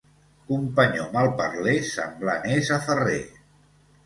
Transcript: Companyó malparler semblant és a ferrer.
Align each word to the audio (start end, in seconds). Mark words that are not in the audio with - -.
Companyó 0.45 1.05
malparler 1.17 1.75
semblant 1.91 2.49
és 2.55 2.73
a 2.79 2.81
ferrer. 2.89 3.21